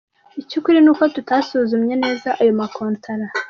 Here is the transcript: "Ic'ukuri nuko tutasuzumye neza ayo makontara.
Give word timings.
"Ic'ukuri 0.41 0.79
nuko 0.81 1.03
tutasuzumye 1.15 1.95
neza 2.03 2.27
ayo 2.39 2.51
makontara. 2.59 3.25